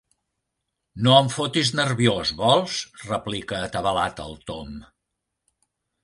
No 1.07 1.11
em 1.17 1.27
fotis 1.33 1.67
nerviós, 1.79 2.31
vols? 2.39 2.77
–replica 3.01 3.59
atabalat 3.67 4.23
el 4.25 4.33
Tom–. 4.53 4.81